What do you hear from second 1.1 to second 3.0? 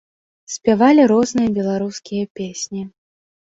розныя беларускія песні.